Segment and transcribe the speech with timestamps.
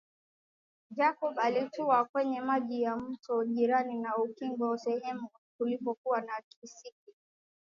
[0.91, 7.13] Jacob alitua kwenye maji ya mto jirani na ukingo sehemu kulipokuwa na kisiki